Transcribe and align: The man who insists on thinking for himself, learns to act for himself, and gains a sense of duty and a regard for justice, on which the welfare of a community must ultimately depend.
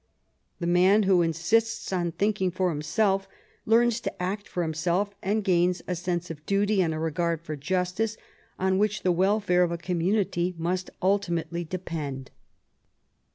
The 0.59 0.65
man 0.65 1.03
who 1.03 1.21
insists 1.21 1.93
on 1.93 2.13
thinking 2.13 2.49
for 2.49 2.69
himself, 2.71 3.27
learns 3.67 3.99
to 3.99 4.19
act 4.19 4.47
for 4.47 4.63
himself, 4.63 5.13
and 5.21 5.43
gains 5.43 5.83
a 5.87 5.95
sense 5.95 6.31
of 6.31 6.43
duty 6.47 6.81
and 6.81 6.91
a 6.91 6.97
regard 6.97 7.39
for 7.43 7.55
justice, 7.55 8.17
on 8.57 8.79
which 8.79 9.03
the 9.03 9.11
welfare 9.11 9.61
of 9.61 9.71
a 9.71 9.77
community 9.77 10.55
must 10.57 10.89
ultimately 11.03 11.63
depend. 11.63 12.31